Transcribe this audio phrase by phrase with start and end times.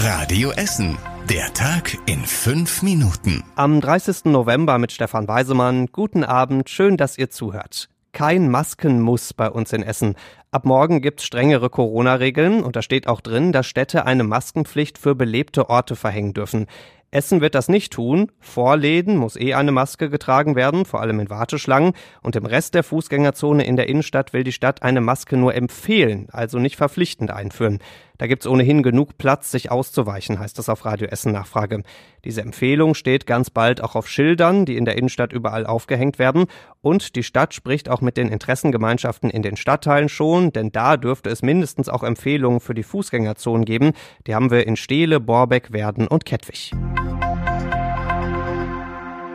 [0.00, 0.96] Radio Essen.
[1.28, 3.42] Der Tag in fünf Minuten.
[3.56, 4.26] Am 30.
[4.26, 5.86] November mit Stefan Weisemann.
[5.90, 7.88] Guten Abend, schön, dass ihr zuhört.
[8.12, 10.14] Kein Maskenmuss bei uns in Essen.
[10.52, 15.16] Ab morgen gibt's strengere Corona-Regeln und da steht auch drin, dass Städte eine Maskenpflicht für
[15.16, 16.66] belebte Orte verhängen dürfen.
[17.10, 18.30] Essen wird das nicht tun.
[18.38, 21.94] Vor Läden muss eh eine Maske getragen werden, vor allem in Warteschlangen.
[22.22, 26.28] Und im Rest der Fußgängerzone in der Innenstadt will die Stadt eine Maske nur empfehlen,
[26.30, 27.78] also nicht verpflichtend einführen.
[28.18, 31.84] Da gibt's ohnehin genug Platz, sich auszuweichen, heißt es auf Radio Essen Nachfrage.
[32.24, 36.46] Diese Empfehlung steht ganz bald auch auf Schildern, die in der Innenstadt überall aufgehängt werden.
[36.80, 41.30] Und die Stadt spricht auch mit den Interessengemeinschaften in den Stadtteilen schon, denn da dürfte
[41.30, 43.92] es mindestens auch Empfehlungen für die Fußgängerzonen geben.
[44.26, 46.72] Die haben wir in Steele, Borbeck, Werden und Kettwig.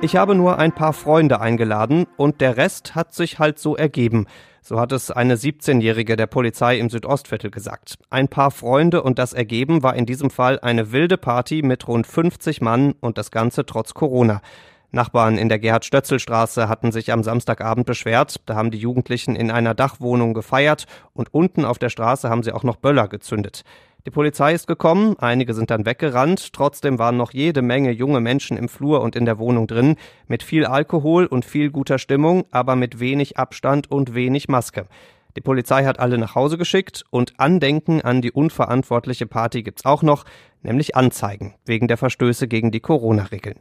[0.00, 4.26] Ich habe nur ein paar Freunde eingeladen und der Rest hat sich halt so ergeben.
[4.68, 7.96] So hat es eine 17-Jährige der Polizei im Südostviertel gesagt.
[8.10, 12.06] Ein paar Freunde und das Ergeben war in diesem Fall eine wilde Party mit rund
[12.06, 14.42] 50 Mann und das Ganze trotz Corona.
[14.90, 18.42] Nachbarn in der Gerhard-Stötzel-Straße hatten sich am Samstagabend beschwert.
[18.44, 22.52] Da haben die Jugendlichen in einer Dachwohnung gefeiert und unten auf der Straße haben sie
[22.52, 23.64] auch noch Böller gezündet.
[24.06, 28.56] Die Polizei ist gekommen, einige sind dann weggerannt, trotzdem waren noch jede Menge junge Menschen
[28.56, 29.96] im Flur und in der Wohnung drin,
[30.28, 34.86] mit viel Alkohol und viel guter Stimmung, aber mit wenig Abstand und wenig Maske.
[35.36, 40.02] Die Polizei hat alle nach Hause geschickt und Andenken an die unverantwortliche Party gibt's auch
[40.02, 40.24] noch,
[40.62, 43.56] nämlich Anzeigen wegen der Verstöße gegen die Corona-Regeln.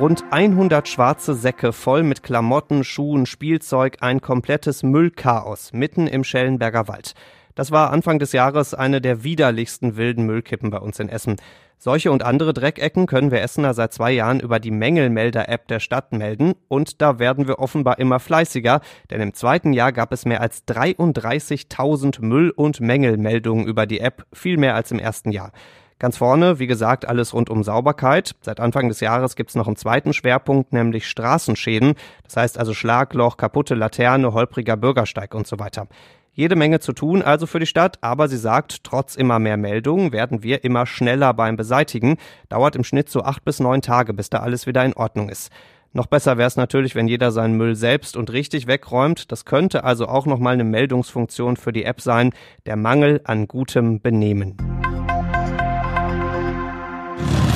[0.00, 6.88] Rund 100 schwarze Säcke voll mit Klamotten, Schuhen, Spielzeug, ein komplettes Müllchaos mitten im Schellenberger
[6.88, 7.14] Wald.
[7.54, 11.36] Das war Anfang des Jahres eine der widerlichsten wilden Müllkippen bei uns in Essen.
[11.78, 16.12] Solche und andere Dreckecken können wir Essener seit zwei Jahren über die Mängelmelder-App der Stadt
[16.12, 18.80] melden und da werden wir offenbar immer fleißiger,
[19.10, 24.24] denn im zweiten Jahr gab es mehr als 33.000 Müll- und Mängelmeldungen über die App,
[24.32, 25.50] viel mehr als im ersten Jahr.
[25.98, 28.34] Ganz vorne, wie gesagt, alles rund um Sauberkeit.
[28.40, 31.94] Seit Anfang des Jahres gibt's noch einen zweiten Schwerpunkt, nämlich Straßenschäden.
[32.24, 35.86] Das heißt also Schlagloch, kaputte Laterne, holpriger Bürgersteig und so weiter.
[36.34, 40.12] Jede Menge zu tun also für die Stadt, aber sie sagt, trotz immer mehr Meldungen
[40.12, 42.16] werden wir immer schneller beim Beseitigen.
[42.48, 45.52] Dauert im Schnitt so acht bis neun Tage, bis da alles wieder in Ordnung ist.
[45.92, 49.30] Noch besser wäre es natürlich, wenn jeder seinen Müll selbst und richtig wegräumt.
[49.30, 52.32] Das könnte also auch nochmal eine Meldungsfunktion für die App sein,
[52.64, 54.71] der Mangel an gutem Benehmen.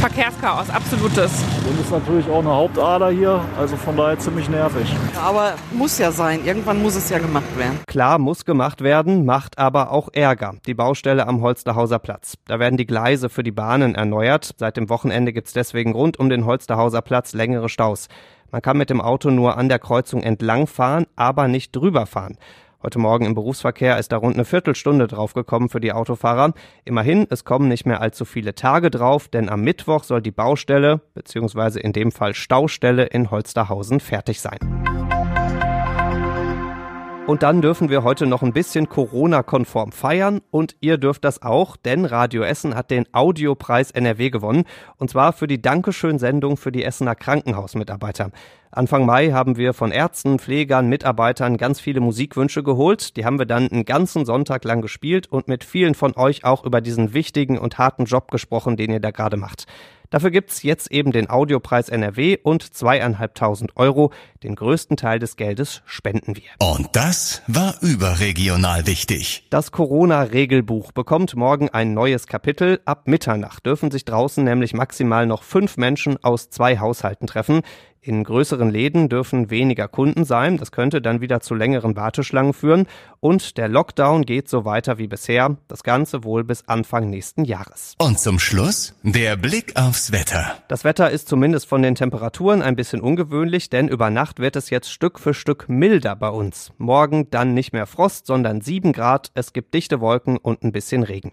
[0.06, 1.42] Verkehrschaos, absolutes.
[1.68, 4.94] Und ist natürlich auch eine Hauptader hier, also von daher ziemlich nervig.
[5.20, 7.80] Aber muss ja sein, irgendwann muss es ja gemacht werden.
[7.88, 10.54] Klar, muss gemacht werden, macht aber auch Ärger.
[10.64, 12.34] Die Baustelle am Holsterhauser Platz.
[12.46, 14.52] Da werden die Gleise für die Bahnen erneuert.
[14.58, 18.06] Seit dem Wochenende gibt's deswegen rund um den Holsterhauser Platz längere Staus.
[18.52, 22.38] Man kann mit dem Auto nur an der Kreuzung entlang fahren, aber nicht drüber fahren.
[22.86, 26.54] Heute Morgen im Berufsverkehr ist da rund eine Viertelstunde draufgekommen für die Autofahrer.
[26.84, 31.00] Immerhin, es kommen nicht mehr allzu viele Tage drauf, denn am Mittwoch soll die Baustelle,
[31.12, 34.60] beziehungsweise in dem Fall Staustelle in Holsterhausen fertig sein.
[37.26, 41.76] Und dann dürfen wir heute noch ein bisschen Corona-konform feiern und ihr dürft das auch,
[41.76, 44.62] denn Radio Essen hat den Audiopreis NRW gewonnen
[44.96, 48.30] und zwar für die Dankeschön-Sendung für die Essener Krankenhausmitarbeiter.
[48.70, 53.16] Anfang Mai haben wir von Ärzten, Pflegern, Mitarbeitern ganz viele Musikwünsche geholt.
[53.16, 56.64] Die haben wir dann einen ganzen Sonntag lang gespielt und mit vielen von euch auch
[56.64, 59.66] über diesen wichtigen und harten Job gesprochen, den ihr da gerade macht.
[60.10, 64.12] Dafür gibt's jetzt eben den Audiopreis NRW und zweieinhalbtausend Euro.
[64.42, 66.44] Den größten Teil des Geldes spenden wir.
[66.58, 69.46] Und das war überregional wichtig.
[69.50, 72.80] Das Corona-Regelbuch bekommt morgen ein neues Kapitel.
[72.84, 77.62] Ab Mitternacht dürfen sich draußen nämlich maximal noch fünf Menschen aus zwei Haushalten treffen.
[78.06, 80.58] In größeren Läden dürfen weniger Kunden sein.
[80.58, 82.86] Das könnte dann wieder zu längeren Warteschlangen führen.
[83.18, 85.56] Und der Lockdown geht so weiter wie bisher.
[85.66, 87.96] Das Ganze wohl bis Anfang nächsten Jahres.
[87.98, 90.54] Und zum Schluss der Blick aufs Wetter.
[90.68, 94.70] Das Wetter ist zumindest von den Temperaturen ein bisschen ungewöhnlich, denn über Nacht wird es
[94.70, 96.70] jetzt Stück für Stück milder bei uns.
[96.78, 99.32] Morgen dann nicht mehr Frost, sondern sieben Grad.
[99.34, 101.32] Es gibt dichte Wolken und ein bisschen Regen.